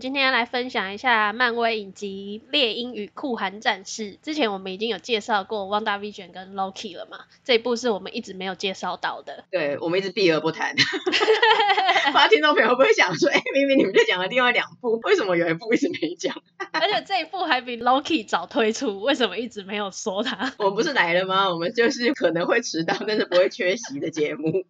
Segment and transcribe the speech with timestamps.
[0.00, 4.12] 今天来分享一下漫威影集《猎鹰与酷寒战士》。
[4.22, 7.20] 之前我们已经有介绍过《WandaVision》跟《Loki》了嘛？
[7.44, 9.44] 这一部是我们一直没有介绍到的。
[9.50, 10.74] 对，我们一直避而不谈。
[10.76, 10.82] 不
[11.12, 16.34] 知道听众朋友会不会想说，哎，明明你们就讲了另外两部，为什么有一部一直没讲？
[16.72, 20.52] 而且这一部还比《Loki》早推出，为什么一直没有说它？
[20.58, 21.48] 我们不是来了吗？
[21.48, 24.64] 我们就是可能会迟到，但是不会缺席的节目。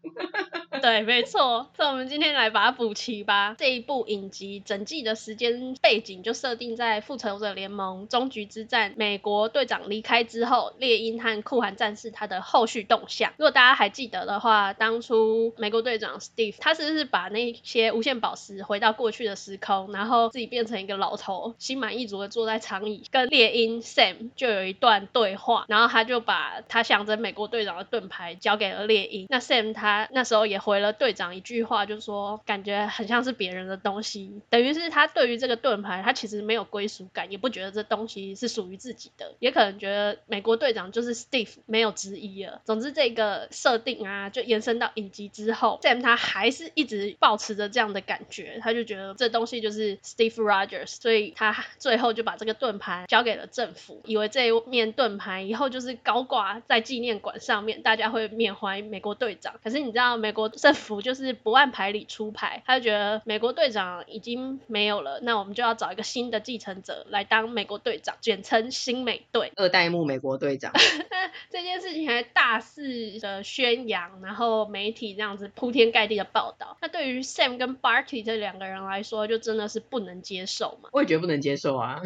[0.80, 1.70] 对，没错。
[1.76, 3.56] 所以我们今天来把它补齐吧。
[3.58, 13.32] 这一部影集整季的时间背景就设定在复仇者联盟终局之战，美国队长离开之后，猎鹰和酷寒战士他的后续动向。
[13.38, 29.26] 如果大家还记得的话，当初美国队长 Steve 他是不是把那些无限宝石回到过去的时空，然后自己变成一个老头，心满意足的坐在长椅，跟猎鹰 Sam 就有一段对话，然后他就把他象征美国队长的盾牌交给了猎鹰。
[29.30, 42.60] 那 Sam 他那时候也回了队长一句话，就说感觉很像是别人的东西，等于是他对于这个盾牌，他其实没有归属感，也不觉得这东西是属于自己的，也可能觉得美国队长就是 Steve 没有之一了。
[42.64, 59.54] 总之这个设定啊，就延伸到影集之后，Sam 他还是一直保持着这样的感觉，他就觉得这东西就是 Steve Rogers，所以他最后就把这个盾牌交给了政府，以为这一面盾牌以后就是高挂在纪念馆上面，大家会缅怀美国队长。
[59.62, 69.52] 可是你知道美国政府就是不按牌理出牌，他就觉得美国队长已经没有了，那我们就要找一个新的继承者来当美国队长，简称新美队。
[69.56, 70.72] 二代目美国队长。
[71.50, 76.76] 这件事情还大肆的宣扬，然后媒体这样子铺天盖地的报道。
[76.80, 80.88] 那对于 Sam 跟 Barty 这两个人来说，就真的是不能接受嘛？
[80.92, 82.00] 我也觉得不能接受啊。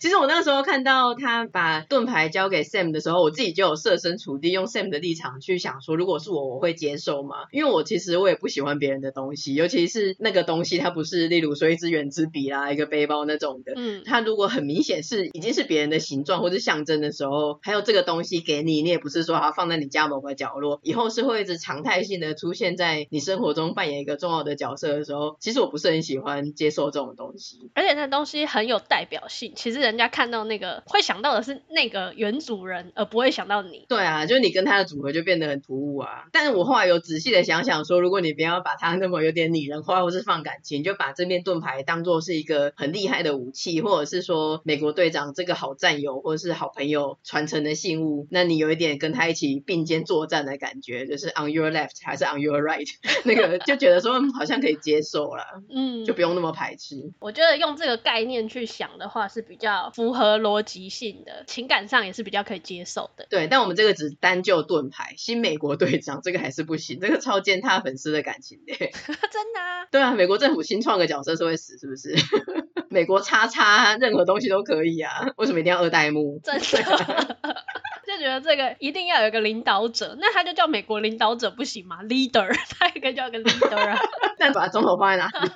[0.00, 7.36] 其实我那个时候看到他把盾牌交给 Sam 的时候，我自己就有设身处地用 Sam 的立场去想说，如果是我，我会接受吗？
[7.52, 13.72] 因为我其实我也不喜欢别人的东西，尤其是那个东西，它不是例如说一支圆珠笔啦、一个背包那种的。
[13.76, 27.70] 嗯，它如果很明显是已经是别人的形状或是象征的时候，还有这个东西给你，你也不是说它放在你家某个角落，以后是会一直常态性的出现在你生活中扮演一个重要的角色的时候，其实我不是很喜欢接受这种东西。
[27.74, 29.85] 而且那东西很有代表性，其实。
[29.86, 33.86] 人家看到那个会想到的是那个原主人，而不会想到你。
[33.88, 36.26] 对啊，就是你跟他的组合就变得很突兀啊。
[36.32, 52.88] 但是我后来有仔细的想想说，如果你不要把它那么有点拟人化，或是放感情，就把这面盾牌当做是一个很厉害的武器，或者是说美国队长这个好战友或者是好朋友传承的信物，那你有一点跟他一起并肩作战的感觉，就是 on your left 还是 on your right，
[53.24, 57.12] 那个就觉得说好像可以接受了，嗯，就不用那么排斥。
[57.20, 59.75] 我觉得用这个概念去想的话是比较。
[59.94, 63.26] 符合逻辑性的，情感上也是比较可以接受的。
[63.30, 68.72] 对，但我们这个只单就盾牌，新美国队长这个还是不行，这个超践踏粉丝的感情的。
[68.76, 69.86] 真的啊？
[69.90, 72.14] 对啊，美国政府新创个角色是会死，是不是？
[72.88, 76.40] 美国叉叉任何东西都可以啊，为什么一定要二代目？
[76.42, 76.62] 真的，
[78.06, 83.98] 就觉得这个一定要有一个领导者，那他就叫美国领导者不行吗？Leader，他也可以叫个 Leader 啊。
[84.38, 85.50] 那把总统放在哪里？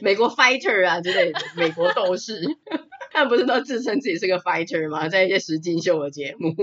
[0.00, 2.40] 美国 Fighter 啊之类的，美国斗士。
[3.12, 5.08] 他们不是都自称自己是个 fighter 吗？
[5.08, 6.54] 在一些实境秀的节目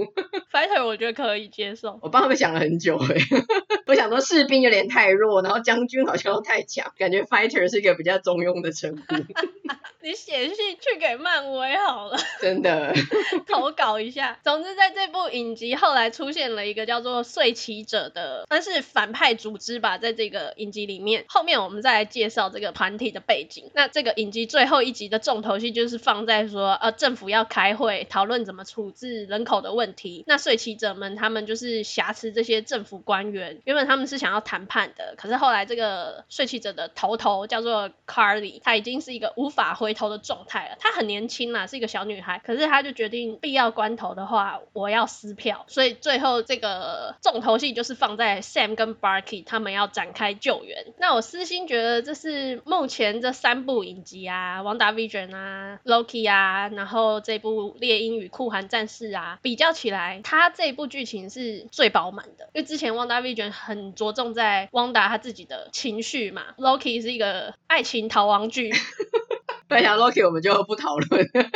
[0.52, 2.00] ，fighter 我觉得可以接受。
[2.02, 3.16] 我帮他们想了很久哎，
[3.88, 9.16] 我想说士兵有点太弱，然后将军好像又太强，感觉 fighter 是一个比较中庸的称呼。
[10.02, 12.94] 你写信去给漫威好了，真的
[13.46, 14.40] 投稿一下。
[14.44, 23.70] 总之，在这部影集后来出现了一个叫做睡骑者的，但是反派组织吧，在这个影集里面，后面我们再来介绍这个团体的背景。
[23.74, 30.24] 那这个影集最后一集的重头戏就是放在说，呃，政府要开会讨论怎么处置人口的问题。
[30.28, 39.94] 那睡骑者们他们就是挟持这些政府官员，原本他们是想要谈判的，可是后来这个睡骑者的头头叫做 Carly，他已经是一个无法回。
[40.00, 50.86] 头的状态了，她很年轻啦，是一个小女孩，可是她就决定必要关头的话，我要撕票，所以最后这个重头戏就是放在 Sam 跟 Barky 他们要展开救援。
[51.00, 68.72] 那我私心觉得这是目前这三部影集啊，WandaVision 啊，Loki 啊，然后这部猎鹰与酷寒战士啊，比较起来，他这一部剧情是最饱满的，因为之前汪大 V 见很着重在旺达他自己的情绪嘛，Loki 是一个爱情逃亡剧。
[69.68, 71.26] 分享 Loki 我们就不讨论。《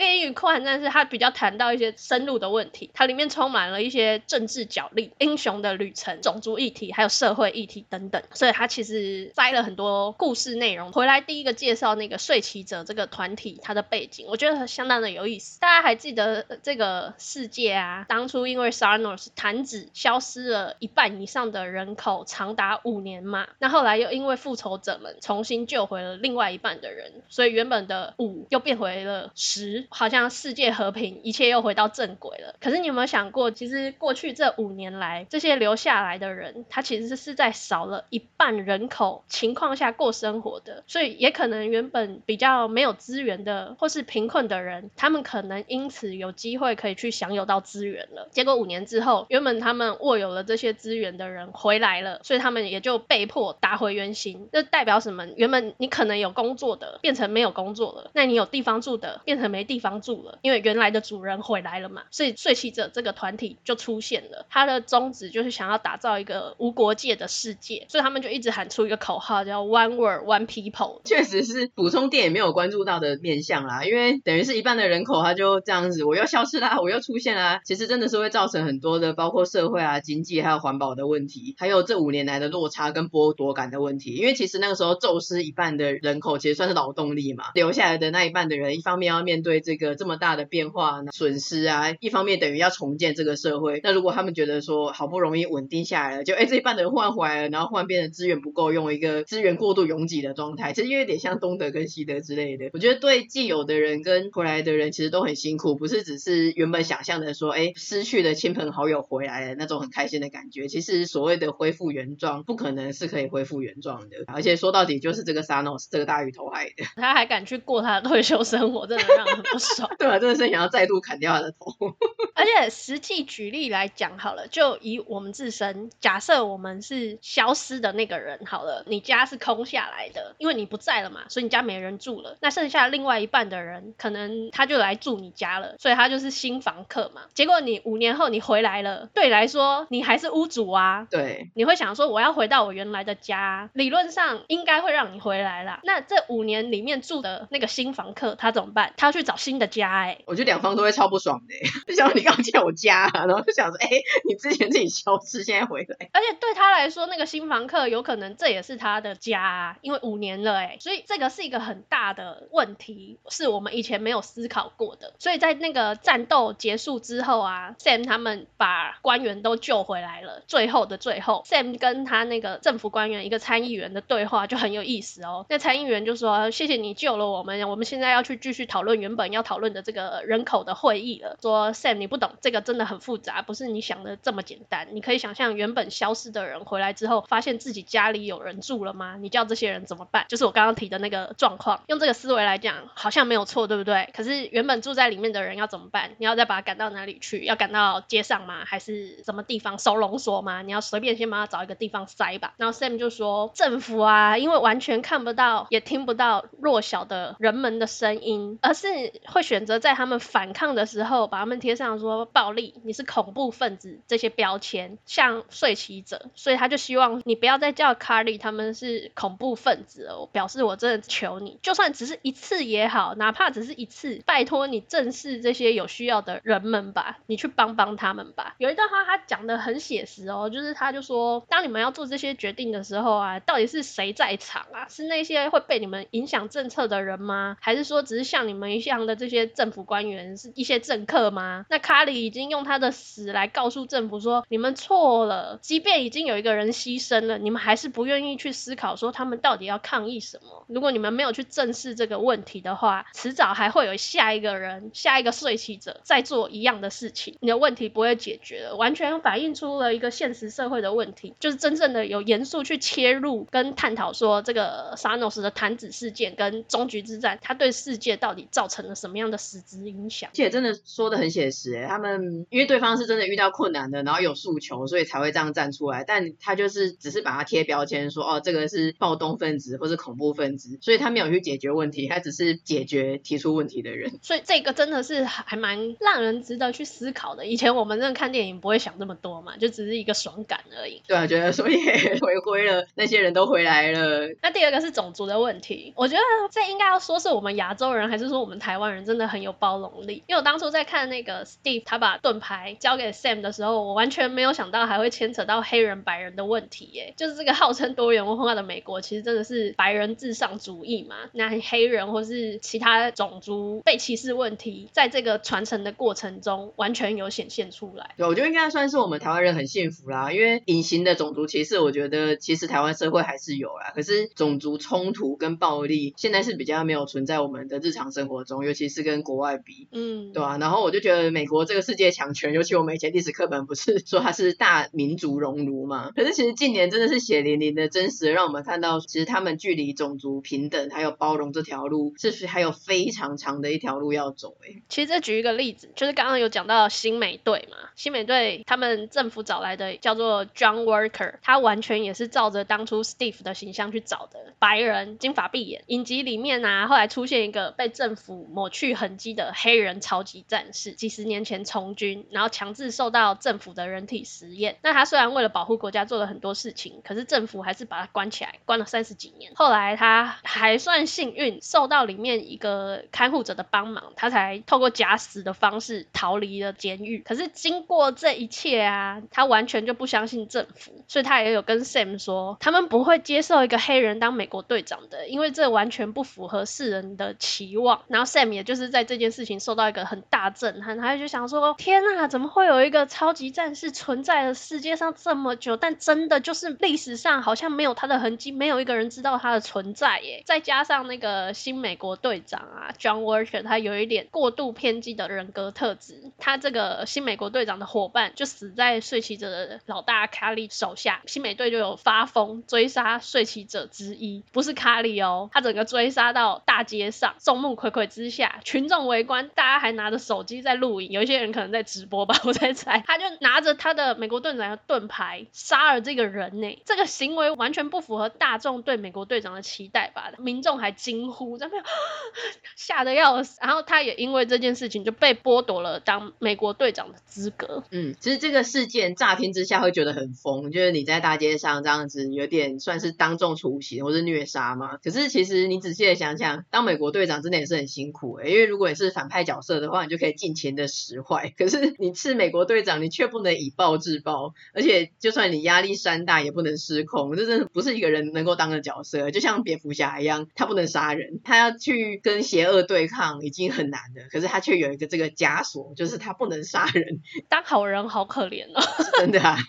[0.00, 11.20] 猎鹰与酷寒战士》它比较谈到一些深入的问题，它里面充满了一些政治角力、英雄的旅程、种族议题，还有社会议题等等，所以它其实摘了很多故事内容回来。
[11.20, 15.60] 第一个介绍那个睡骑者这个团体，它的背景，我觉得相当的有意思。
[15.60, 18.06] 大家还记得这个世界啊？
[18.08, 23.46] 当初因为 Sarnos 弹指消失了一半以上的人口，长达五年嘛。
[23.58, 32.54] 那后来又因为复仇者们重新救回了另外一半的人，所以原本的五又变回了十，好像世界和平，一切又回到正轨了。
[32.60, 48.28] 可是你有没有想过，其实过去这五年来，这些留下来的人，他其实是在少了一半人口情况下过生活的，所以也可能原本比较没有资源的或是贫困的人，他们可能因此有机会可以去享有到资源了。
[48.30, 54.48] 结果五年之后，原本他们握有了这些资源的人回来了，所以他们也就被迫打回原形。
[54.52, 55.26] 这代表什么？
[55.36, 62.02] 原本你可能有工作的，变成没有工作了；那你有地方住的，变成没地方住了，因为原来的主人回来了嘛。
[62.10, 71.00] 所以睡骑者这个团体就出现了，他的宗旨就是想要打造一个无国界的世界，所以他们就一直喊出一个口号，叫 One World, One People。
[71.04, 84.14] 确实是补充电影没有关注到的面向啦，因为等于是一半的人口他就这样子，我又消失啦，我又出现啦，其实真的是会造成很多的，包括社会啊、经济还有环保的问题，还有这五年来的落差跟剥夺感的问题。
[84.14, 93.78] 因为其实那个时候宙斯一半的人口其实算是劳动力嘛，留下来的那一半的人，一方面要面对这这个这么大的变化损失啊，一方面等于要重建这个社会。
[93.84, 102.70] 那如果他们觉得说好不容易稳定下来了，就哎这一半的人换回来了，然后换变成资源不够用，一个资源过度拥挤的状态，其实有点像东德跟西德之类的。
[102.72, 110.66] 我觉得对既有的人跟回来的人其实都很辛苦，不是只是原本想象的说哎失去的亲朋好友回来了那种很开心的感觉。
[110.66, 114.16] 其实所谓的恢复原状，不可能是可以恢复原状的。
[114.26, 116.84] 而且说到底就是这个 Xanos 这个大鱼头害的。
[116.96, 119.88] 他还敢去过他的退休生活，真的让人不爽。
[119.98, 121.74] 对啊，真的是想要再度砍掉他的头。
[122.34, 132.36] 而且实际举例来讲好了，就以我们自身，假设我们是消失的那个人好了，你家是空下来的，因为你不在了嘛，所以你家没人住了。
[132.40, 137.22] 那剩下另外一半的人，可能他就来住你家了，所以他就是新房客嘛。
[137.34, 141.06] 结果你五年后你回来了，对你来说你还是屋主啊。
[141.10, 145.80] 对，你会想说我要回到我原来的家，理论上应该会让你回来啦。
[145.82, 148.94] 那这五年里面住的那个新房客他怎么办？
[148.96, 150.24] 他要去找新的家哎、欸。
[150.26, 156.08] 我觉得两方都会超不爽的、欸， 就想你刚进我家、啊，然后就想说哎、欸，你之前自己消失，现在回来。
[156.12, 165.14] 而且对他来说，那个新房客有可能这也是他的家啊，因为五年了哎、欸，所以这个是一个很大的问题，是我们以前没有思考过的。
[165.18, 170.42] 所以在那个战斗结束之后啊，Sam 他们把官员都救回来了。
[170.46, 175.46] 最后的最后，Sam 跟他那个政府官员一个参议员的对话就很有意思哦。
[175.48, 184.88] 那参议员就说：“谢谢你救了我们，我们现在要去继续讨论原本要讨论的这个人口的会议了。”说 Sam 你不懂，这个真的很复杂，不是你想的这么简单。
[184.92, 189.16] 你可以想象原本消失的人回来之后，发现自己家里有人住了吗？
[189.18, 190.26] 你叫这些人怎么办？
[190.28, 191.80] 就是我刚刚提的那个状况。
[191.86, 194.10] 用这个思维来讲，好像没有错，对不对？
[194.14, 196.12] 可是原本住在里面的人要怎么办？
[196.18, 197.44] 你要再把他赶到哪里去？
[197.44, 198.64] 要赶到街上吗？
[198.64, 200.62] 还是什么地方收容所吗？
[200.62, 202.54] 你要随便先帮他找一个地方塞吧。
[202.56, 208.88] 然后 Sam 就说：“政府啊，因为完全看不到也听不到弱小的人们的声音，而是
[209.30, 216.30] 会选择在他们反抗的时候，把他们贴上说暴力，你是恐怖分子这些标签，像睡骑者。
[216.34, 220.20] 所以他就希望你不要再叫卡利他们是恐怖分子了。
[220.20, 228.54] 我表示我真的求你，就算只是一次也好，哪怕只是一次，拜托你正视这些有需要的人们吧，你去帮帮他们吧。
[228.58, 234.86] 有一段话他讲得很写实哦，就是他就说，当你们要做这些决定的时候啊，到底是谁在场啊？
[234.88, 237.56] 是那些会被你们影响政策的人吗？
[237.60, 241.66] 还是说只是像你们一样的这些政府官员是一些政客吗？
[241.68, 245.58] 那卡里已经用他的死来告诉政府说，你们错了。
[245.60, 250.64] 即便已经有一个人牺牲了，你们还是不愿意去思考说他们到底要抗议什么。
[250.68, 258.76] 如果你们没有去正视这个问题的话，迟早还会有下一个人、下一个睡起者在做一样的事情，你的问题不会解决了。
[258.76, 270.30] 完全反映出了一个现实社会的问题，就是真正的有严肃去切入跟探讨说这个 Xanos 的弹指事件跟终局之战，他对世界到底造成了什么样的实质影响？
[270.30, 276.04] 而且真的说的很写实，哎，他们因为对方是真的遇到困难的，然后有诉求，所以才会这样站出来。
[276.04, 284.12] 但他就是只是把它贴标签说，哦，这个是暴动分子或是恐怖分子，所以他没有去解决问题，他只是解决提出问题的人。
[284.22, 287.46] 所以这个真的是还蛮让人值得去思考的。
[287.46, 291.02] 以前我们真的看电影不会想那么多嘛，就只是一个爽感而已。
[291.06, 291.76] 对啊，觉得所以
[292.20, 294.28] 回归了，那些人都回来了。
[294.42, 300.22] 那第二个是种族的问题，我觉得这应该要说是我们亚洲人，还是说我们台湾人真的很有包容力。
[300.26, 307.14] 因为我当初在看那个 Steve 他把盾牌交给 Sam 的时候，我完全没有想到还会牵扯到黑人白人的问题耶。
[307.16, 311.16] 就是这个号称多元文化的美国，其实真的是白人至上主义嘛？
[311.32, 318.14] 那黑人或是其他种族被歧视问题，在这个传承的过程中，完全有显现出来。
[318.16, 323.92] 对，我觉得应该算是我们台湾人很幸福啦，因为隐形的种族歧视，我觉得其实台湾社会还是有啦。
[323.94, 330.58] 可是种族冲突跟暴力，现在是比较没有存在我们的日常生活中，尤其是跟国外比，嗯，对吧、啊？
[330.58, 336.10] 然后我就觉得美国这个世界强权，尤其我们以前历史课本不是说它是大民族熔炉嘛？
[336.14, 344.56] 可是其实近年真的是血淋淋的真实，让我们看到其实他们距离种族平等还有包容这条路，是还有非常长的一条路要走。
[344.62, 355.82] 哎，其实再举一个例子，就是刚刚有讲到新美队嘛，新美队他们政府找来的叫做 John Worker，他完全也是照着当初 Steve 的形象去找的，白人，金发碧眼。
[355.86, 364.78] 影集里面啊，后来出现一个被政府去痕迹的黑人超级战士，几十年前从军，然后强制受到政府的人体实验。
[364.82, 369.52] 那他虽然为了保护国家做了很多事情，可是政府还是把他关起来，关了三十几年。
[369.54, 377.18] 后来他还算幸运，受到里面一个看护者的帮忙，他才透过假死的方式逃离了监狱。
[377.18, 388.02] 可是经过这一切啊，他完全就不相信政府，所以他也有跟 Sam 说，他们不会接受一个黑人当美国队长的，因为这完全不符合世人的期望。
[388.08, 400.42] 然后 Sam 也就是在这件事情受到一个很大震撼，他就想说：天啊，怎么会有一个超级战士存在了世界上这么久，但真的就是历史上好像没有他的痕迹，没有一个人知道他的存在耶。
[400.46, 431.82] 再加上那个新美国队长啊，John Walker，他有一点过度偏激的人格特质，他这个新美国队长的伙伴就死在睡骑者的老大卡利手下，新美队就有发疯追杀睡骑者之一，不是卡利哦，他整个追杀到大街上，众目睽睽之下，群众围观，大家还拿着手机在录影，有一些人可能在直播吧， 我在猜，他就拿着他的美国队长的盾牌杀了这个人呢，这个行为完全不符合大众对美国队长的期待吧，民众还惊呼，在那
[432.76, 437.84] 吓得要死，然后他也因为这件事情就被剥夺了当美国队长的资格。
[437.90, 444.96] 嗯，其实这个事件乍听之下会觉得很疯，就是你在大街上这样子有点算是当众处刑或是虐杀嘛。
[445.02, 451.52] 可是其实你仔细的想想，当美国队长真的也是很辛苦、欸，因为如果你是反派角色的话，你就可以尽情的使坏。
[451.56, 457.36] 可是你是美国队长，你却不能以暴制暴，而且就算你压力山大，也不能失控。
[457.36, 467.20] 这真的不是一个人能够当的角色，就像蝙蝠侠一样，他不能杀人，他要去跟邪恶对抗已经很难了，可是他却有一个这个枷锁，就是他不能杀人。
[467.48, 468.82] 当好人好可怜哦，
[469.18, 469.56] 真的啊。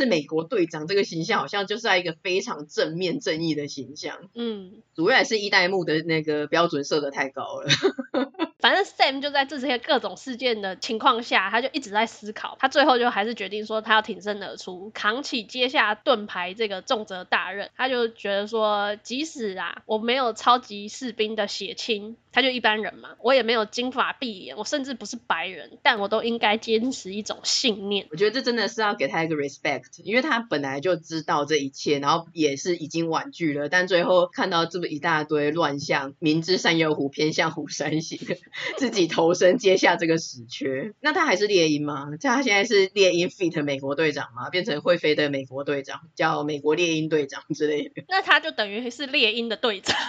[0.00, 4.30] 是美国队长这个形象，好像就是一个非常正面正义的形象。
[4.34, 7.68] 嗯，主要也是一代目的那个标准设的太高了。
[8.60, 12.56] 反正 Sam 就在这些各种事件的情况下，他就一直在思考。
[12.60, 17.70] 他最后就还是决定说，他要挺身而出，扛起接下盾牌这个重责大任。
[17.76, 22.16] 他就觉得说，即使啊，我没有超级士兵的血亲。
[22.32, 28.06] 他就一般人嘛，我也没有金发碧眼，我甚至不是白人，但我都应该坚持一种信念。
[28.10, 38.18] 我觉得这真的是要给他一个 respect，因为他本来就知道这一切，然后也是已经婉拒了，但最后看到这么一大堆乱象，明知山有虎，偏向虎山行，
[38.78, 40.92] 自己投身接下这个死缺。
[41.00, 42.10] 那他还是猎鹰吗？
[42.20, 44.50] 像他现在是猎鹰 fit 美国队长吗？
[44.50, 48.04] 变成会飞的美国队长，叫美国猎鹰队长之类的。
[48.08, 49.96] 那他就等于是猎鹰的队长。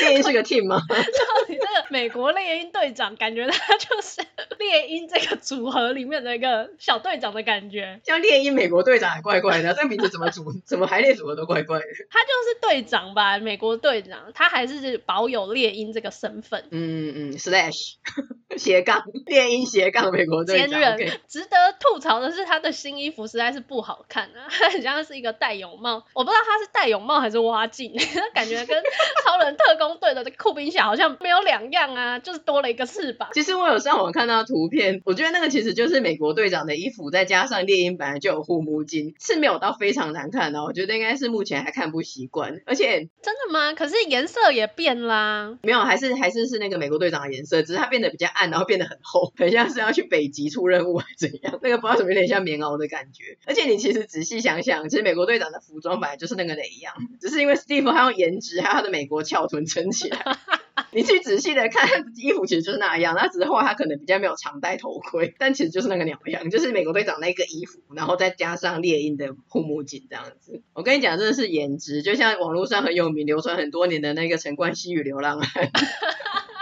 [0.00, 0.80] 猎鹰是个 team 吗？
[0.88, 4.22] 到底这个美国猎鹰队长，感觉他就是
[4.58, 8.00] 猎鹰这个组合里面的一个小队长的感觉。
[8.04, 11.84] 像猎鹰美国队长还怪怪的，这个名字怎么组，怎么排列组合都怪怪的。
[12.10, 16.64] 他就是队长吧，美国队长，他还是保有猎鹰这个身份。
[16.70, 17.96] 嗯嗯，slash
[18.56, 20.80] 斜杠猎鹰斜杠美国队长。
[21.28, 27.92] 值得吐槽的是，他的新衣服实在是不好看啊，他很像是一个戴泳帽，我不知道他是戴泳帽还是挖镜，
[28.34, 28.82] 感觉跟
[29.24, 29.94] 超人特工。
[30.00, 33.28] 队的，这酷冰侠好像没有两样啊，就是多了一个翅膀。
[33.32, 40.64] 其实我有上网看到图片，我觉得那个其实就是美国队长的衣服，再加上猎鹰本来就有护目镜，是没有到非常难看的。
[40.64, 43.72] 我觉得应该是目前还看不习惯，而且真的吗？
[43.72, 51.58] 可是颜色也变啦，没有，还是还是是那个美国队长的颜色，只是它变得比较暗，然后变得很厚， 很像是要去北极出任务还是怎样？
[51.62, 53.38] 那个不知道怎么有点像棉袄的感觉。
[53.46, 60.18] 而且你其实仔细想想，其实美国队长的服装本来就是那个哪一样，只是因为 Steve 他用颜值还有他的美国翘存撑起来。
[60.90, 63.14] 你去仔细的看衣服，其实就是那样。
[63.16, 70.62] 那只是后来他可能比较没有常戴头盔，但其实就是那个鸟样，就是美国队长那个衣服，然后再加上猎鹰的护目镜这样子。
[70.72, 75.70] 我跟你讲，真的是颜值，就像网络上很有名、流传很多年的那个陈冠希与流浪汉。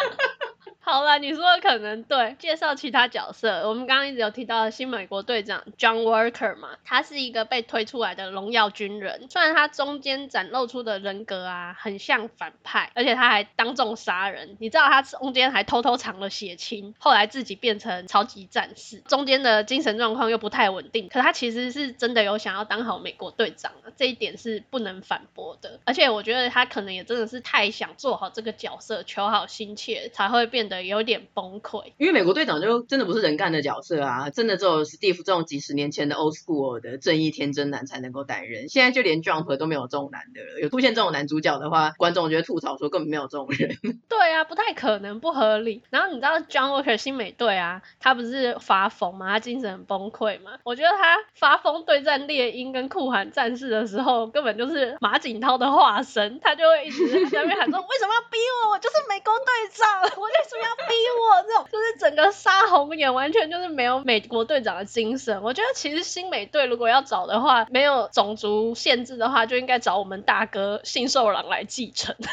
[0.85, 2.35] 好了，你说的可能对。
[2.41, 9.29] 介绍其他角色，我们刚刚一直有提到新美国队长 John Walker 嘛，他是一个被推出来的荣耀军人。
[9.31, 14.57] 虽然他中间展露出的人格啊，很像反派，而且他还当众杀人。
[14.59, 18.99] 你知道他中间还偷偷藏了血清，后来自己变成超级战士。
[19.07, 25.79] 中间的精神状况又不太稳定，可他其实是真的有想要当好美国队长，这一点是不能反驳的。
[25.85, 30.73] 而且我觉得他可能也真的是太想做好这个角色，求好心切，才会变得。
[30.87, 38.69] 有点崩溃，因为美国队长就真的不是人干的角色啊，真的只有 Steve 这种几十年前的 old school 的正义天真男才能够担任。
[38.69, 43.77] 现在就连 Jump 都没有这种男的了，有出现这种男主角的话，观众就会吐槽说根本没有这种人。
[44.09, 45.83] 对啊，不太可能，不合理。
[45.91, 49.29] 然后你知道 John Walker 新美队啊，他不是发疯吗？
[49.29, 50.53] 他精神很崩溃吗？
[50.65, 58.73] 我觉得他发疯对战猎鹰跟酷寒战士的时候，根本就是马景涛的化身，他就会一直在那边喊说： 为什么要逼我？
[58.73, 61.43] 我就是美国队长， 我为什么要逼我？
[61.47, 65.43] 这种就是整个杀红眼，完全就是没有美国队长的精神。
[65.43, 72.15] 我觉得其实新美队如果要找的话，没有种族限制的话，就应该找我们大哥信受郎来继承。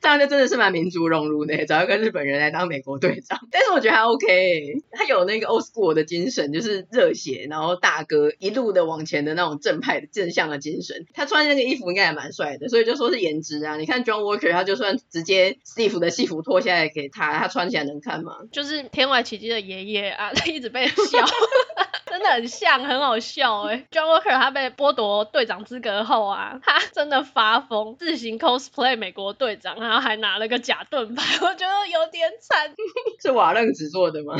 [0.00, 3.40] 这样就真的是蛮民族融入的，找一个日本人来当美国队长。
[3.50, 11.06] 但是我觉得还 OK，他有那个 old school 的精神，就是热血，然后大哥一路的往前的那种正派的正向的精神。
[11.14, 13.78] 他穿那个衣服应该也蛮帅的，所以就说是颜值啊。
[13.78, 18.36] 你看 John Walker，他就算直接 Steve 的戏服脱下来给他，他穿起来能看吗？
[18.52, 21.24] 就是天外奇迹的爷爷啊， 他一直被笑。
[22.06, 23.86] 真的很像，很好笑哎。
[23.90, 32.72] John Walker 他被剥夺队长资格后啊，他真的发疯，自行 cosplay 美国队长，然后还拿了个假盾牌，我觉得有点惨。
[33.20, 34.36] 是瓦楞纸做的吗？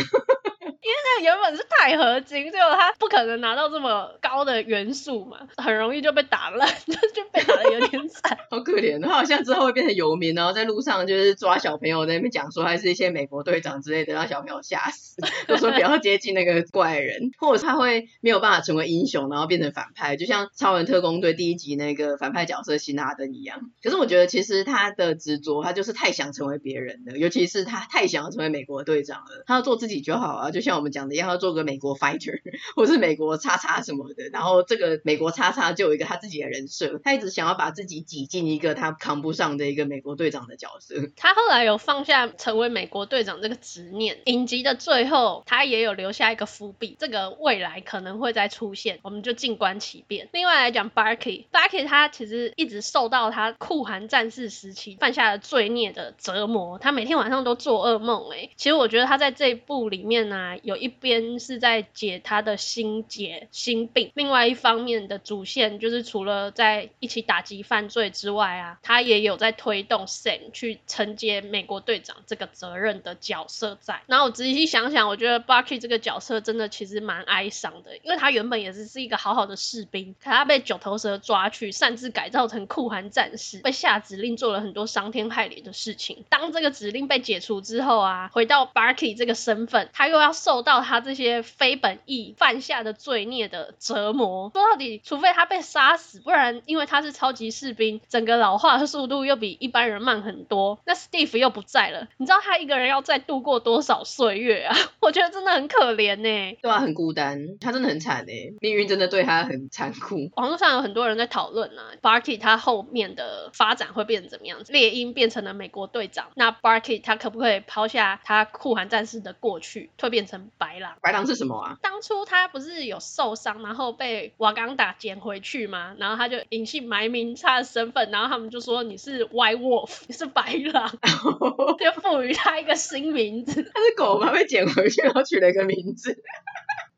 [0.64, 8.36] 因为那原本是钛合金，结果他不可能拿到这么高的元素嘛，很容易就被打烂， 就被打的有点惨。
[8.50, 15.16] 好可怜，他好像之后会变成游民，然后在路上就是抓小朋友在那边讲说，还是一些美国队长之类的，让小朋友吓死，
[15.48, 23.60] 就说不要接近那个怪人，或者他会没有办法成为英雄，然后变成反派，就像超人特工队第一集那个反派角色辛拉登一样。
[23.82, 30.74] 可是我觉得其实他的执着，他就是太想成为别人了，尤其是他太想要成为美国队长了，他要做自己就好啊，就像。
[30.74, 32.40] 我们讲的，要做个美国 fighter，
[32.74, 40.96] 或是美国叉叉什么的，然后这个美国叉叉就有一个他自己的人设，他一直想要把自己挤进一个他扛不上的一个美国队长的角色。
[41.14, 50.28] 他后来有放下成为美国队长这个执念，影集的最后他也有留下一个伏笔，这个未来可能会再出现，我们就静观其变。
[50.32, 58.28] 另外来讲，Barky，Barky 他其实一直受到他酷寒战士时期犯下的罪孽的折磨，他每天晚上都做噩梦。
[58.32, 74.02] 哎，其实我觉得他在这一部里面呢、有一边是在解他的心结、心病，另外一方面的主线就是除了在一起打击犯罪之外啊，他也有在推动 Sam 去承接美国队长这个责任的角色在。
[74.06, 86.24] 然后我仔细想想，我觉得 Bucky 这个角色真的其实蛮哀伤的，因为他原本也是是一个好好的士兵，可他被九头蛇抓去，擅自改造成酷寒战士，被下指令做了很多伤天害理的事情。
[86.28, 90.64] 当这个指令被解除之后啊，回到 Bucky 这个身份，他又要受。
[90.64, 100.78] 到他这些非本意犯下的罪孽的折磨，说到底，除非他被杀死，不然因为他是超级士兵，整个老化的速度又比一般人慢很多。
[100.86, 104.74] 那 Steve 又不在了，你知道他一个人要再度过多少岁月啊？
[105.00, 106.56] 我觉得真的很可怜呢。
[106.62, 110.30] 对啊，很孤单，他真的很惨呢，命运真的对他很残酷。
[110.36, 114.72] 网络上有很多人在讨论啊，Barky 他后面的发展会变成怎么样子？
[114.72, 120.50] 猎鹰变成了美国队长，那 Barky 他可不可以抛下他酷寒战士的过去，蜕变成？
[120.56, 121.76] 白狼，白狼是什么啊？
[121.82, 125.94] 当初他不是有受伤，然后被瓦岗打捡回去吗？
[125.98, 130.90] 然后他就隐姓埋名他的身份，然后他们就说你是 White Wolf，你是白狼，
[131.78, 133.62] 就赋予他一个新名字。
[133.62, 134.32] 他是狗吗？
[134.32, 136.22] 被捡回去，然后取了一个名字，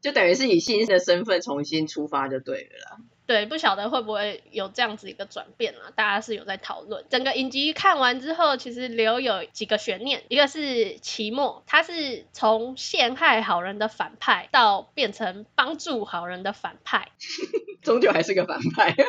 [0.01, 2.99] 就等于是以新的身份重新出发就对了啦。
[3.27, 5.91] 对，不晓得会不会有这样子一个转变啊？
[5.95, 7.05] 大家是有在讨论。
[7.11, 17.09] 整个影集看完之后，其实留有几个悬念，一个是期末，他是从陷害好人的反派到变成帮助好人的反派，
[17.83, 18.95] 终究还是个反派。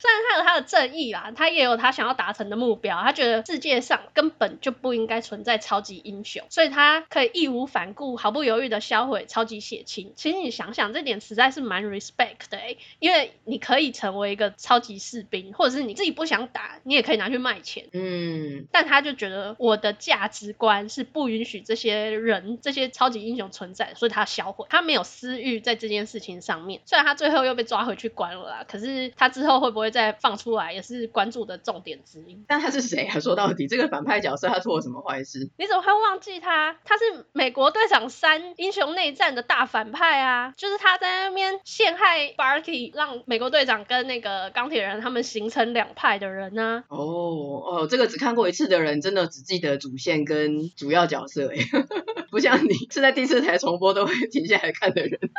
[0.00, 3.00] 虽然他有他的正义啦，他也有他想要达成的目标。
[3.00, 10.12] 他觉得世界上根本就不应该存在超级英雄，所以他可以义无反顾、毫不犹豫的销毁超级血清。
[10.14, 17.88] 其实你想想，这点实在是蛮 respect 的欸，因为你可以成为一个超级士兵，或者是你自己不想打，你也可以拿去卖钱。
[17.92, 24.66] 嗯，但他就觉得我的价值观是不允许这些人、这些超级英雄存在，所以他销毁。
[24.70, 26.80] 他没有私欲在这件事情上面。
[26.84, 32.42] 虽然他最后又被抓回去关了啦，可是他之后会不会再放出来，也是关注的重点之一。
[32.46, 33.20] 但他是谁啊？
[33.20, 35.50] 说到底，这个反派角色他做了什么坏事？
[35.56, 36.76] 你怎么会忘记他？
[36.84, 40.52] 他是美国队长三英雄内战的大反派啊！
[40.56, 46.96] 就是他在那边陷害 Barky，让美国队长跟那个钢铁人他们形成两派的人呢、啊。
[46.96, 46.98] 哦
[47.64, 51.56] 哦，这个只看过一次的人，真的只记得主线跟主要角色哎，
[52.30, 55.18] 不像你是在第四台重播都会停下来看的人。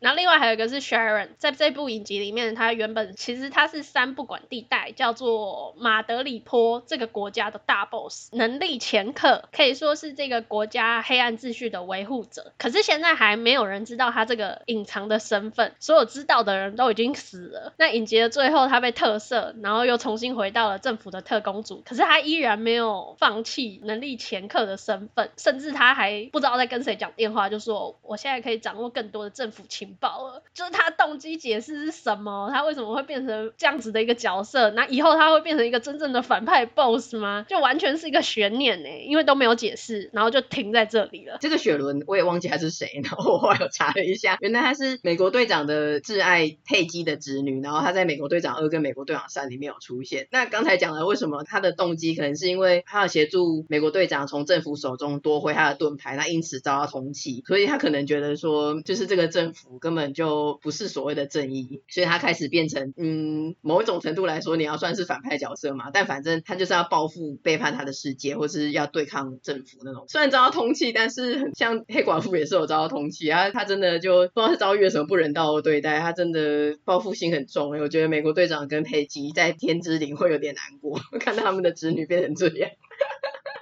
[0.00, 12.52] 然后另外还有一个是 Sharon，在这部影集里面，他原本其实他是三不管地带，叫做马德里坡这个国家的大 boss，能力前客，可以说是这个国家黑暗秩序的维护者。
[12.58, 17.72] 可是现在还没有人知道他这个隐藏的身份，所有知道的人都已经死了。
[17.78, 32.50] 那影集的最后，他被特赦，然后又重新回到了政府的特工组，可是他依然没有放弃能力掮客的身份，甚至他还不知道在跟谁讲电话，就说我现在可以掌握更多的政府情报了，就是他动机解释是什么？
[32.52, 34.70] 他为什么会变成这样子的一个角色？
[34.70, 37.44] 那以后他会变成一个真正的反派 boss 吗？
[37.48, 41.38] 就完全是一个悬念呢，因为都没有解释，然后就停在这里了。
[41.40, 50.28] 这个雪伦我也忘记他是谁，然后我后来有查了一下，原来他是美国队长的挚爱佩姬的侄女，然后他在美国队长二跟美国队长三里面有出现。
[50.30, 59.74] 那刚才讲了为什么他的动机可能是因为他要协助美国队长从政府手中夺回他的盾牌，那因此遭到通缉，所以他可能觉得说，就是这个政府。
[59.84, 65.90] 根本就不是所谓的正义，所以他开始变成，嗯，某一种程度来说，你要算是反派角色嘛。
[65.92, 70.06] 但反正他就是要报复背叛他的世界，或是要对抗政府那种。
[70.08, 73.50] 虽然遭到通缉，但是像黑寡妇也是有遭到通缉啊。
[73.50, 76.40] 他真的就不知道是遭遇了什么不人道的对待，他真的
[76.84, 77.70] 报复心很重。
[77.70, 82.70] 我觉得美国队长跟佩吉在天之灵会有点难过， 看到他们的子女变成这样。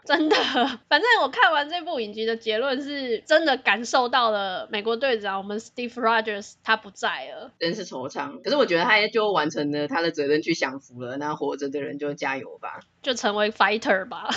[0.04, 0.36] 真的，
[0.88, 8.42] 反正我看完这部影集的结论是，真的感受到了美国队长我们 Steve Rogers 他不在了，真是惆怅。
[8.42, 11.16] 可是我觉得他也就完成了他的责任，去享福了。
[11.18, 14.28] 那活着的人就加油吧，就成为 fighter 吧。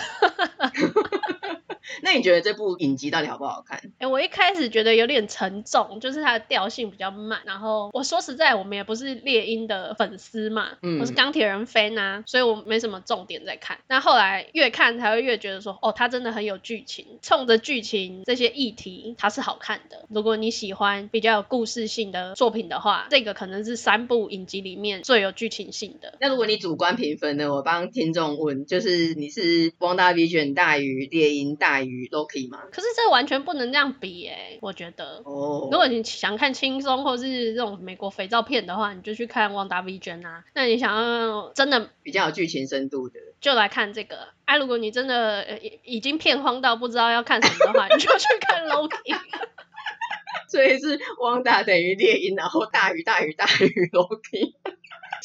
[2.03, 3.77] 那你觉得这部影集到底好不好看？
[3.97, 7.41] 哎、欸，我一开始觉得有点沉重，就是它的调性比较慢。
[7.45, 13.77] 然后我说实在，我们也不是猎鹰的粉丝嘛，嗯、我是钢铁人 fan 啊，所以我没什么重点在看。
[13.87, 20.05] 那后来越看才会越觉得说，哦，它真的很有剧情，冲着剧情这些议题，它是好看的。
[20.09, 26.15] 如果你喜欢比较有故事性的作品的话，这个可能是三部影集里面最有剧情性的。
[26.19, 27.45] 那如果你主观评分呢？
[27.55, 32.61] 我帮听众问，就是你是 WandaVision 大于猎鹰大于 Loki 吗？
[32.71, 35.21] 可是这完全不能这样比哎、欸，我觉得。
[35.25, 35.61] 哦。
[35.65, 35.73] Oh.
[35.73, 40.43] 如果你想看轻松或是这种美国肥皂片的话，你就去看 WandaVision 啊。
[40.53, 44.29] 那你想要真的比较有剧情深度的，就来看这个。
[44.45, 49.17] 哎、啊，如果你真的已经片荒到不知道要看什么的话，你就去看 Loki。
[50.47, 54.53] 所以是 Wanda 等于猎鹰，然后大鱼大鱼大鱼 Loki。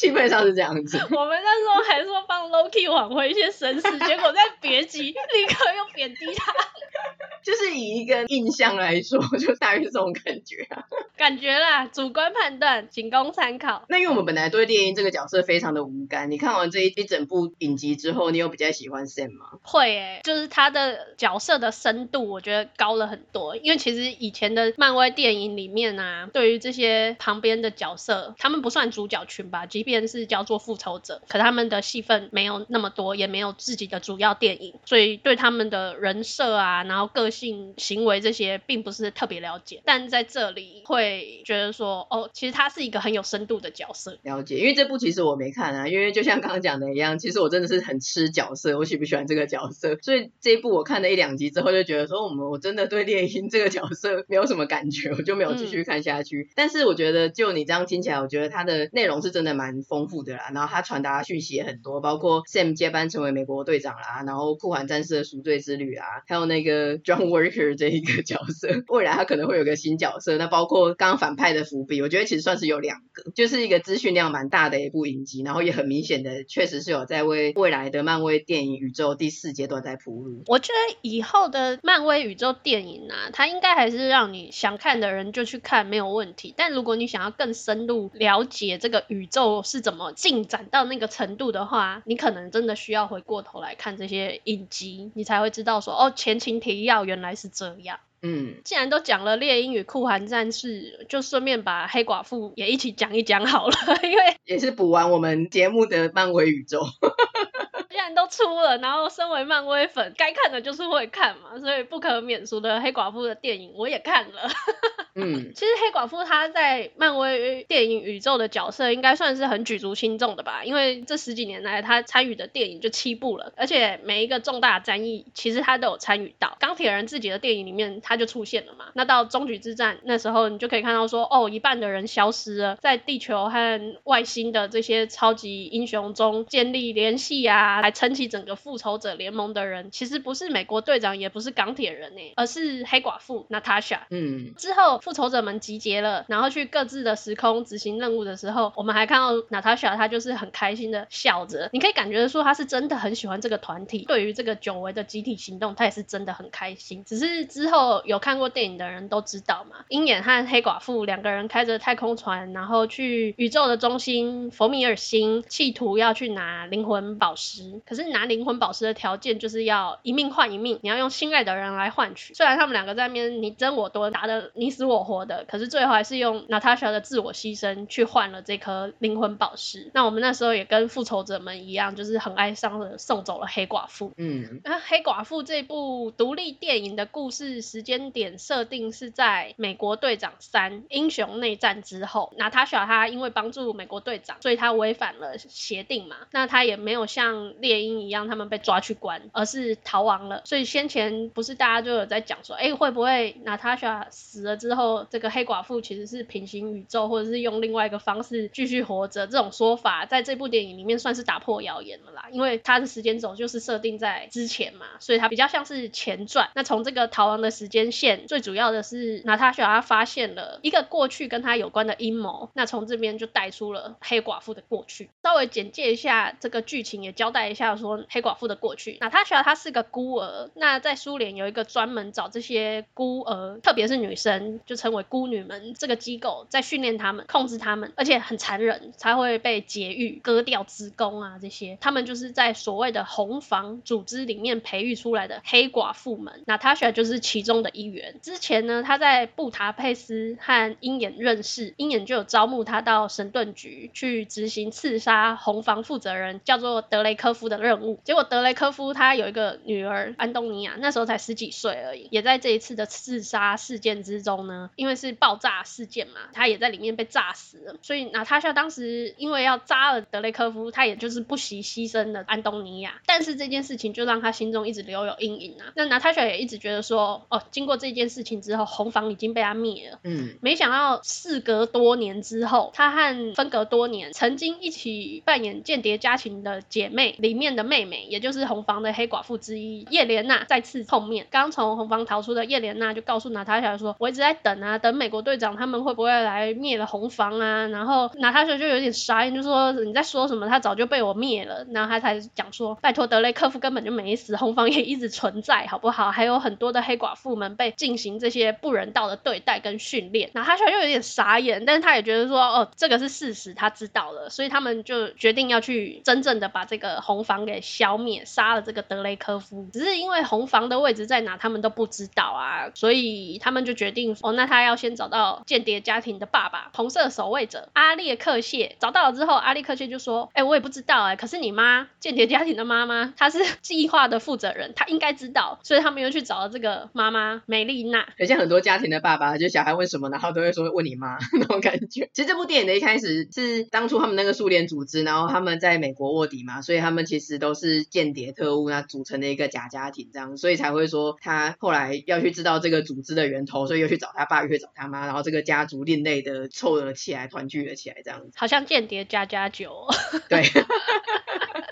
[0.00, 0.96] 基本上是这样子。
[1.12, 6.54] 我们那时候还说帮 Loki 挽回一些声势，结果在别集立刻又贬低他。
[7.44, 10.84] 就是以一个印象来说，就大约是这种感觉啊。
[11.16, 13.84] 感觉啦，主观判断，仅供参考。
[13.88, 19.46] 那因为我们本来对猎鹰这个角色非常的无感，你看完这一一整部影集之后，你有比较喜欢 Sam 吗？
[19.62, 23.56] 会诶、欸，就是他的角色的深度，我觉得高了很多。
[23.56, 39.82] 因为其实以前的漫威电影里面啊，对于这些旁边的角色，他们不算主角群吧，即便是叫做复仇者，可他们的戏份没有那么多，也没有自己的主要电影，所以对他们的人设啊，然后个性、行为这些，并不是特别了解。
[39.84, 44.18] 但在这里会觉得说，哦，其实他是一个很有深度的角色。
[44.22, 49.96] 了解，因为这部其实我没看啊，因为就像刚刚讲的一样，其实我真的是很吃角色，我喜不喜欢这个角色。
[50.02, 56.48] 所以这一部我看了一两集之后，就觉得说，我们我真的对猎鹰这个角色没有什么感觉，我就没有继续看下去。
[56.50, 60.50] 嗯、但是我觉得，就你这样听起来，我觉得它的内容是真的蛮丰富的啦。
[60.52, 70.36] 然后他传达讯息也很多，包括 Sam 接班成为美国队长啦，然后酷寒战士的赎罪之旅啦，还有那个 John Walker 这一个角色，未来他可能会有个新角色。
[70.36, 80.42] 那包括刚刚反派的伏笔，我觉得其实算是有两个，就是一个资讯量蛮大的一部影集，然后也很明显的，确实是有在为未来的漫威电影宇宙第四阶段在铺路。
[80.46, 86.54] 我觉得以后的漫威宇宙电影啊，它应该还是让你想看的人就去看没有问题。
[86.56, 98.00] 但如果你想要更深入了解这个宇宙作是怎么进展到那个程度的话，你可能真的需要回过头来看这些影集，你才会知道说，哦，前情提要原来是这样。
[98.22, 106.84] 嗯，既然都讲了猎鹰与酷寒战士，就顺便把黑寡妇也一起讲一讲好了， 因为也是补完我们节目的漫威宇宙。
[107.88, 114.48] 既然都出了，然后身为漫威粉，该看的就是会看嘛，所以不可免俗的黑寡妇的电影我也看了。
[115.22, 126.56] 嗯，其实黑寡妇她在漫威电影宇宙的角色应该算是很举足轻重的吧，因为这十几年来她参与的电影就七部了，而且每一个重大战役其实她都有参与到。
[126.60, 144.06] 钢铁人自己的电影里面她就出现了嘛，那到终局之战那时候你就可以看到说，哦，一半的人消失了，在地球和外星的这些超级英雄中建立联系啊，来撑起整个复仇者联盟的人，其实不是美国队长，也不是钢铁人呢，而是黑寡妇娜塔莎。
[144.10, 144.98] 嗯，之后。
[145.10, 157.02] 复仇者们集结了，然后去各自的时空执行任务的时候，我们还看到娜塔莎，她就是很开心的笑着，你可以感觉说她是真的很喜欢这个团体，对于这个久违的集体行动，她也是真的很开心。
[157.04, 167.80] 只是之后有看过电影的人都知道嘛，鹰眼和黑寡妇两个人开着太空船，然后去宇宙的中心佛米尔星，企图要去拿灵魂宝石。
[167.84, 172.32] 可是拿灵魂宝石的条件就是要一命换一命，你要用心爱的人来换取。
[172.32, 174.89] 虽然他们两个在那边你争我夺，打得你死我。
[174.90, 179.90] 我活的，可是最后还是用娜塔莎的自我牺牲去换了这颗灵魂宝石。
[179.94, 184.12] 那我们那时候也跟复仇者们一样，就是很哀伤的送走了黑寡妇。
[184.16, 192.32] 嗯，那黑寡妇这部独立电影的故事时间点设定是在美国队长三英雄内战之后。
[192.36, 196.16] 娜塔莎她因为帮助美国队长，所以她违反了协定嘛。
[196.32, 200.42] 那她也没有像猎鹰一样，他们被抓去关，而是逃亡了。
[200.44, 204.79] 所以先前不是大家就有在讲说，哎，会不会娜塔莎死了之后？
[204.80, 212.28] 后这个黑寡妇其实是平行宇宙，或者是用另外一个方式继续活着，这种说法在这部电影里面算是打破谣言了啦。
[212.32, 216.48] 因为它的时间轴就是设定在之前嘛，所以它比较像是前传。
[216.54, 225.10] 那从这个逃亡的时间线，最主要的是娜塔莎她发现了一个过去跟她有关的阴谋，那从这边就带出了黑寡妇的过去。
[225.22, 228.96] 稍微简介一下这个剧情，也交代一下说黑寡妇的过去。
[229.00, 234.60] 娜塔莎她是个孤儿，那在苏联有一个专门找这些孤儿，特别是女生。
[234.70, 241.76] 就称为孤女们，这个机构在训练他们、控制他们，而且很残忍，才会被劫狱、割掉子宫啊这些。
[241.80, 246.44] 他们就是在所谓的红房组织里面培育出来的黑寡妇们。
[246.46, 248.20] Natasha 就是其中的一员。
[248.22, 257.98] 之前呢，她在布达佩斯和鹰眼认识，鹰眼就有招募他到神盾局去执行刺杀红房负责人叫做德雷科夫的任务。
[258.04, 264.59] 结果德雷科夫他有一个女儿安东尼亚，那时候才十几岁而已，也在这一次的刺杀事件之中呢。
[264.76, 273.00] 因为是爆炸事件嘛，他也在里面被炸死了，所以娜塔莎当时因为要扎了德雷科夫，他也就是不惜牺牲了安东尼亚。
[273.06, 275.72] 但是这件事情就让他心中一直留有阴影啊。
[275.74, 279.98] 那娜塔莎也一直觉得说，哦，经过这件事情之后，红房已经被他灭了。
[280.04, 291.26] 嗯，没想到事隔多年之后，他和分隔多年曾经一起扮演间谍家庭的姐妹里面的妹妹，也就是红房的黑寡妇之一叶莲娜再次碰面。
[291.30, 294.49] 刚从红房逃出的叶莲娜就告诉娜塔莎说，我一直在等。
[294.62, 297.66] 啊，等美国队长他们会不会来灭了红房啊？
[297.68, 300.48] 然后娜塔莎就有点傻眼，就说你在说什么？
[300.48, 301.66] 他早就被我灭了。
[301.72, 306.10] 然后他才讲说，拜托德雷科夫根本就没死，红房也一直存在，好不好？
[306.10, 310.30] 还有很多的黑寡妇们被进行这些不人道的对待跟训练。
[310.32, 319.68] 娜塔莎又有点傻眼，但是他也觉得说，哦，这个是事实，他知道了，所以他们就决定要去真正的把这个红房给消灭，杀了这个德雷科夫。
[319.72, 328.74] 只是因为红房的位置在哪，他们都不知道啊，所以他们就决定，哦，那他要先找到间谍家庭的爸爸，红色守卫者阿列克谢。
[328.80, 338.08] 找到了之后，阿列克谢就说：“哎、我也不知道哎、可是你妈间谍家庭的妈妈，她是计划的负责人，她应该知道。”所以他们又去找了这个妈妈梅丽娜。
[338.16, 342.08] 很像很多家庭的爸爸，就小孩问什么，然后都会说问你妈 那种感觉。
[342.14, 354.40] 其实这部电影的一开始是当初他们那个苏联组织，然后他们在美国卧底嘛，所以他们其实都是间谍特务，那组成的一个假家庭这样，所以才会说他后来要去知道这个组织的源头，所以又去找他爸。
[354.50, 359.86] 去找他妈，然后这个家族另类的凑了起来，团聚了起来，这样子，好像间谍加加酒。
[360.28, 360.42] 对。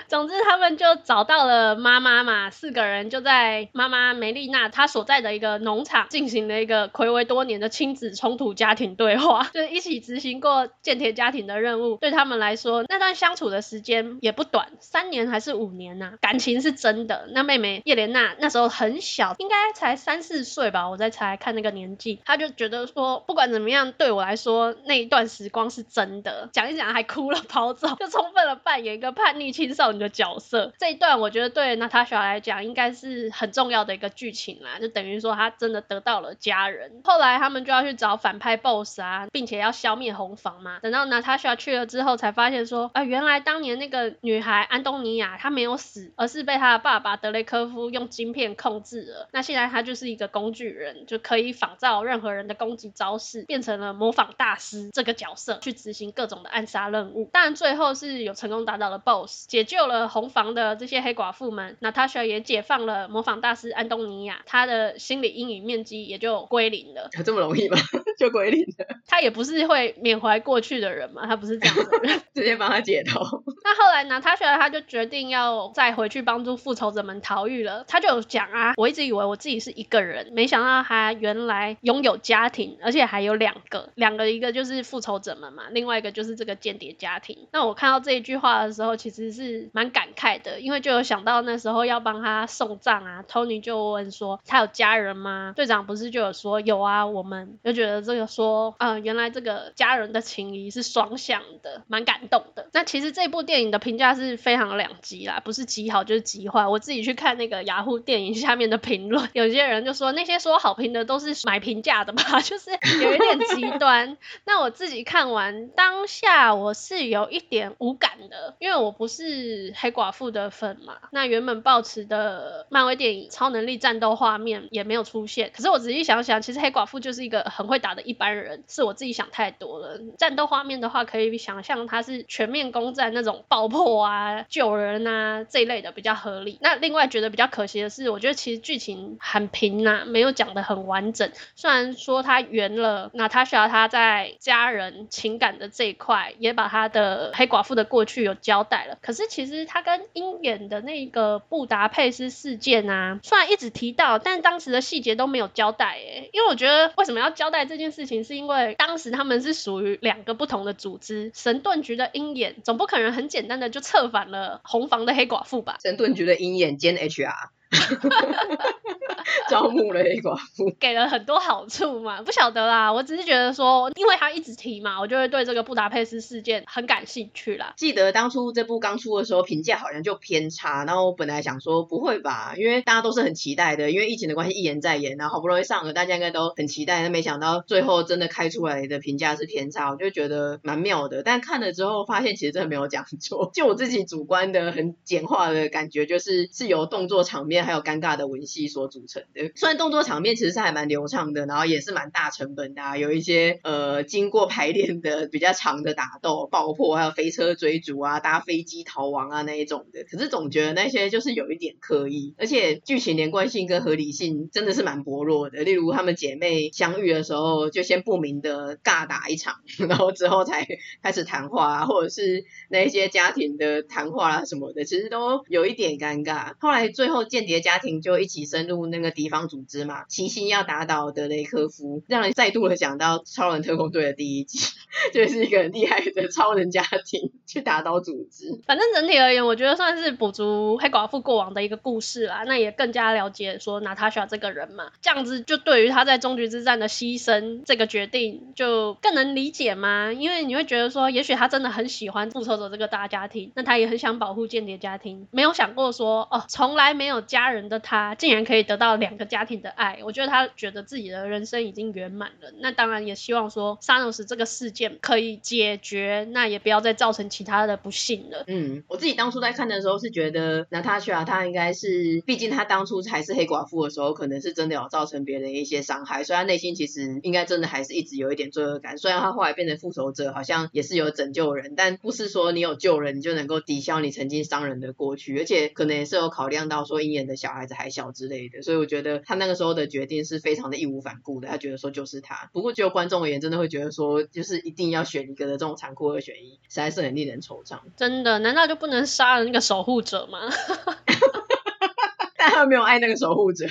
[0.08, 11.96] 总之，他们就找到了妈妈嘛，四个人就在妈妈梅丽娜她所在的一个农场进行了一个睽违多年的亲子冲突家庭对话， 就是一起执行过间谍家庭的任务。
[11.96, 17.28] 对他们来说，那段相处的时间也不短，三年还是五年呐、啊，感情是真的。
[17.34, 26.48] 那妹妹叶莲娜那时候很小，应该才三四岁吧，我在猜，看那个年纪，她就觉得说，不管怎么样，对我来说那一段时光是真的。
[26.52, 30.72] 讲一讲还哭了，跑走，就充分的扮演一个叛逆青少年的角色。
[30.78, 37.00] 这一段我觉得对娜塔莎来讲应该是很重要的一个剧情啦，就等于说她真的得到了家人。
[37.04, 40.78] 后来他们就要去找反派 BOSS 啊，并且要消灭红房嘛。
[40.80, 49.28] 等到娜塔莎去了之后，才发现说，啊、原来当年那个女孩安东尼亚她没有死，而是被她的爸爸德雷科夫用晶片控制了。
[49.32, 57.28] 那现在她就是一个工具人，就可以仿造任何人的攻击招式，变成了模仿大师这个角色，去执行各种的暗杀任务。
[57.32, 61.76] 当然最后是有成功打倒了 BOSS，解救了红房的这些黑寡妇们。
[61.80, 67.08] 娜塔莎也解放了模仿大师安东尼亚，他的心理阴影面积也就归零了。
[67.16, 67.78] 有这么容易吗？
[68.18, 68.86] 就归零了？
[69.06, 73.22] 他也不是会缅怀过去的人嘛，他不是这样子的人， 直接帮他解脱。
[73.64, 77.84] 那后来娜塔莎她就决定要再回去帮助复仇者们逃狱了。
[77.86, 87.46] 他就有讲啊，我一直以为我自己是一个人，没想到他原来拥有家庭，而且还有两个，两个一个就是复仇者们嘛，另外一个就是这个间谍家庭。
[87.52, 95.52] 那我看到这一句话的时候，其实是蛮感慨的，因为就有想到那时候要帮他送葬啊，Tony 就问说他有家人吗？
[95.56, 102.68] 队长不是就有说有啊，我们就觉得这个说嗯、原来这个家人的情谊是双向的，蛮感动的。
[102.72, 106.66] 那其实这部电影的评价是非常两极啦，不是极好就是极坏。
[106.66, 112.70] 我自己去看那个雅虎电影下面的评论，有些人就说那些说好评的都是买评价的吧， 就是
[113.02, 114.16] 有一点极端。
[114.46, 120.96] 那我自己看完当下我是有一点无感的，因为我不是黑寡妇的粉嘛。
[121.10, 125.52] 那原本抱持的漫威电影超能力战斗画面也没有出现。
[125.54, 130.00] 可是我仔细想想，其实黑寡妇就是一个很会打的一般人，是我自己想太多了。
[130.16, 136.58] 战斗画面的话，可以想象它是全面攻占那种爆破啊、救人啊这一类的比较合理。
[136.62, 141.30] 那另外觉得比较可惜的是，我觉得其实剧情很平、啊，没有讲得很完整。
[141.56, 148.96] 虽然说他圆了娜塔莎她在家人情感的这一块，也把她的黑寡妇的过去有交代了。
[149.02, 156.30] 可是其实他跟鹰眼的那个布达佩斯事件啊，虽然一直提到，但当时的细节都没有交代诶。
[156.32, 165.78] 因为我觉得为什么要交代这件事情，是因为当时他们是属于两个不同的组织，神盾局的鹰眼总不可能很简单的就策反了红房的黑寡妇吧？
[165.82, 167.48] 神盾局的鹰眼兼 HR。
[169.50, 172.22] 招募了黑寡妇，给了很多好处嘛？
[172.22, 177.74] 不晓得啦，我只是觉得说，因为他一直提嘛，我就会对这个布达佩斯事件很感兴趣啦。
[177.76, 191.22] 记得当初这部刚出的时候，评价好像就偏差，然后我本来想说不会吧，因为大家都是很期待的，因为疫情的关系一延再延，然后好不容易上了，大家应该都很期待，但没想到最后真的开出来的评价是偏差，我就觉得蛮妙的。
[191.22, 197.57] 但看了之后发现其实真的没有讲错，就我自己主观的很简化的感觉，就是是由动作场面。
[197.62, 210.04] 还有尴尬的文戏所组成的，虽然动作场面其实是还蛮流畅的，然后也是蛮大成本的，啊，有一些呃经过排练的比较长的打斗、爆破，还有飞车追逐啊、搭飞机逃亡啊那一种的。
[210.04, 215.64] 可是总觉得那些就是有一点刻意，而且剧情连贯性跟合理性真的是蛮薄弱的。
[215.64, 219.54] 例如她们姐妹相遇的时候，就先不明的尬打一场，
[219.88, 220.66] 然后之后才
[221.02, 226.52] 开始谈话啊，或者是那一些家庭的谈话啊什么的，其实都有一点尴尬。
[226.60, 227.47] 后来最后见。
[227.48, 234.58] 谍家庭就一起深入那个敌方组织嘛，齐心要打倒德雷科夫，让人再度的想到超人特工队的第一集，
[235.12, 238.60] 就是一个很厉害的超人家庭去打倒组织。
[238.66, 257.37] 反正整体而言，我觉得算是补足黑寡妇过往的一个故事啦，那也更加了解说娜塔莎这个人嘛，这样子就对于他在终局之战的牺牲这个决定就更能理解嘛，因为你会觉得说，也许他真的很喜欢复仇者这个大家庭，那他也很想保护间谍家庭，没有想过说哦，从来没有家。
[257.38, 262.52] 家人的他竟然可以得到两个家庭的爱，我觉得他觉得自己的人生已经圆满了。
[262.58, 268.42] 那当然也希望说萨诺斯这个事件可以解决，那也不要再造成其他的不幸了。
[268.48, 278.98] 嗯，我自己当初在看的时候是觉得娜塔莎她应该是，毕竟她当初还是黑寡妇的时候，可能是真的有造成别人一些伤害，所以她内心其实应该真的还是一直有一点罪恶感。
[278.98, 291.46] 虽然她后来变成复仇者，好像也是有拯救人，但不是说你有救人你就能够抵消你曾经伤人的过去，而且可能也是有考量到说鹰眼的小孩子还小之类的，所以我觉得他那个时候的决定是非常的义无反顾的。
[291.46, 292.50] 他觉得说就是他。
[292.52, 297.78] 不过就观众而言，真的会觉得说，就是一定要选一个的这种残酷二选一，实在是很令人惆怅。
[297.96, 300.40] 真的，难道就不能杀了那个守护者吗？
[302.36, 303.66] 但他没有爱那个守护者。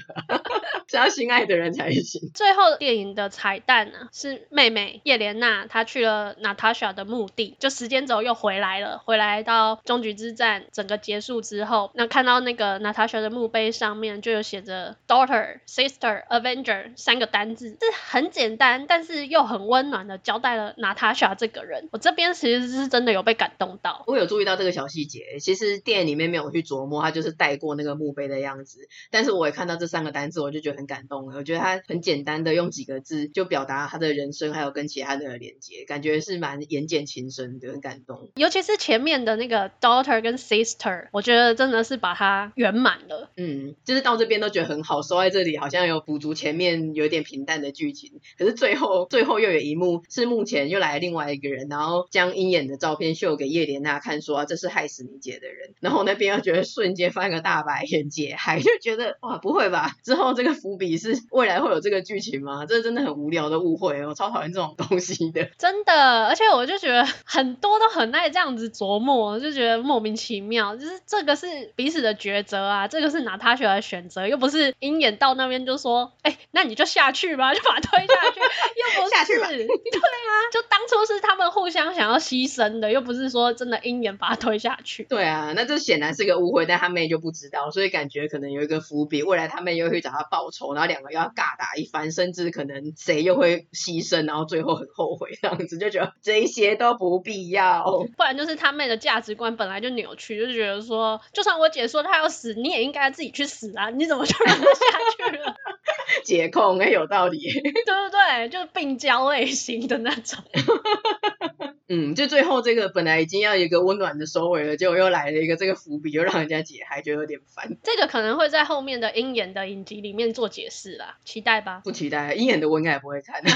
[0.88, 2.32] 只要心爱的人才行。
[2.34, 17.78] 最后电影的彩蛋呢，是妹妹叶莲娜，她去了娜塔莎的墓地，就时间轴又回来了，回来到终局之战整个结束之后，那看到那个娜塔莎的墓碑上面就有写着 daughter、sister、avenger 三个单字，是
[18.10, 21.90] 很简单，但是又很温暖的交代了娜塔莎这个人。
[21.92, 25.40] 我这边其实是真的有被感动到，我有注意到这个小细节。
[25.42, 30.77] 其实电影里面没有去琢磨，他就是带过那个墓碑的样子，但是我也看到这三个单字，我就觉得。
[30.78, 38.30] 很感动，我觉得他很简单的用几个字就表达他的人生，还有跟其他的连接，感觉是蛮言简情深的，很感动。
[38.36, 43.32] 尤其是前面的那个 daughter 跟 sister，我觉得真的是把它圆满了。
[43.38, 60.54] 嗯，就是到这边都觉得很好，收在这里好像有补足前面有点平淡的剧情，可是最后最后又有一幕是目前又来了另外一个人，然后将鹰眼的照片秀给叶莲娜看，说、啊、这是害死你姐的人，然后那边又觉得瞬间翻个大白眼，姐还就觉得哇不会吧，之后这个。
[60.68, 62.66] 伏笔是 未来会有这个剧情吗？
[62.68, 65.46] 这真的很无聊的误会，我超讨厌这种东西的。
[65.58, 70.76] 真的，而且我就觉得很多都很爱这样子琢磨，就觉得莫名其妙。
[70.76, 79.16] 就是这个是彼此的抉择啊，这个是娜塔莎的选择，又不是鹰眼到那边就说，哎、欸，那你就下去吧， 就把他推下去，又不是。
[79.16, 79.48] 下去吧。
[79.48, 85.04] 对啊，就当初是他们互相想要牺牲的，又不是说真的鹰眼把他推下去。
[85.06, 90.57] 对啊，那这显然是个误会，但他妹就不知道，所以感觉可能有一个伏笔，未来他妹又会找他报仇。
[90.74, 97.84] 然后两个要尬打一番，甚至可能谁又会牺牲，然后最后很后悔这样子，就觉得这一些都不必要。
[98.18, 103.90] 不然就是他妹的价值观本来就扭曲，就觉得说，就算我姐说她要死，你也应该自己去死啊！
[103.92, 105.56] 你怎么就让她下去了？
[106.24, 108.50] 姐控哎，有道理，对不对？
[108.50, 110.40] 就是病娇类型的那种。
[111.90, 117.78] 嗯，就最后这个本来已经要有一个温暖的收尾了，结果又来了一个这个伏笔，又让人家解还觉得有点烦。
[117.82, 121.82] 这个可能会在后面的鹰眼的影集里面做解释啦，期待吧。
[121.86, 123.42] 不期待，鹰眼的我应该也不会看。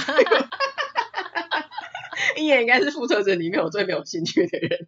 [2.38, 4.88] 鹰眼应该是复仇者里面我最没有兴趣的人。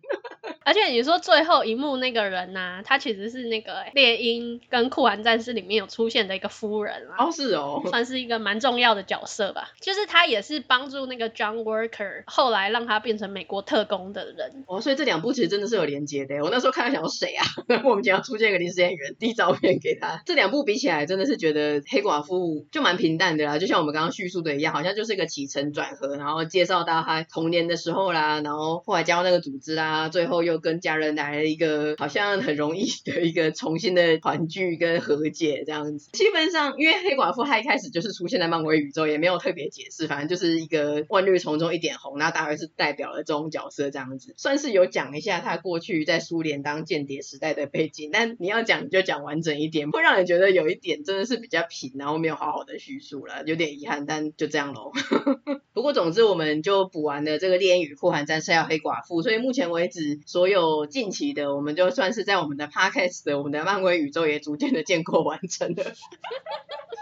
[0.66, 7.26] 而且你说最后一幕那个人呐、啊，他其实是那个猎鹰跟酷寒战士里面有出现的一个夫人啊。
[7.26, 9.72] 哦，是哦，算是一个蛮重要的角色吧。
[9.82, 14.64] 就是他也是帮助那个 John Walker 后来让他变成美国特工的人。
[14.68, 16.42] 哦，所以这两部其实真的是有连接的。
[16.44, 17.46] 我那时候看到想说谁啊？
[17.84, 20.22] 莫名其妙出现一个临时演员递照片给他。
[20.26, 30.53] 这两部比起来，真的是觉得黑寡妇就蛮平淡的啦，就像我们刚刚叙述的一样，好像就是一个起承转合，然后介绍到他童年的时候啦，然后后来加入那个组织啦，最后又。
[30.54, 36.12] 就跟家人来了一个好像很容易的一个重新的团聚跟和解这样子。
[36.12, 44.36] 基本上，因为黑寡妇她一开始就是出现在漫威宇宙，也没有特别解释，反正就是一个万绿丛中一点红，那大概是代表了这种角色这样子。
[44.38, 54.92] 算是有讲一下他过去在苏联当间谍时代的背景，但你要讲就讲完整一点，会让人觉得有一点真的是比较平，然后没有好好的叙述了，有点遗憾，但就这样喽。
[55.74, 60.43] 不过总之我们就补完了这个猎鹰与酷寒战士要黑寡妇，所以目前为止说。
[60.44, 65.86] 所有近期的，我们就算是在我们的 podcast 的我们的漫威宇宙也逐渐的建构完成了。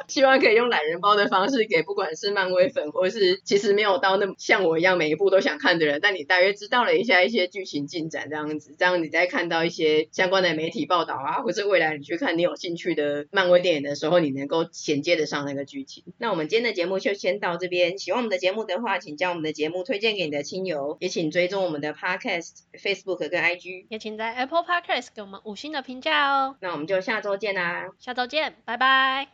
[0.08, 16.04] 希望可以用懒人包的方式给不管是漫威粉，或是其实没有到那么像我一样每一部都想看的人，但你大约知道了一下一些剧情进展这样子，这样你再看到一些相关的媒体报道啊，或是未来你去看你有兴趣的漫威电影的时候，你能够衔接得上那个剧情。
[16.18, 23.30] 那我们今天的节目就先到这边，喜欢我们的节目的话，请将我们的节目推荐给你的亲友，也请追踪我们的 podcast Facebook。
[23.32, 26.57] 跟 IG，也请在 Apple Podcast 给我们五星的评价哦。
[26.59, 29.29] 那我们就下周见啦，下周见，拜拜。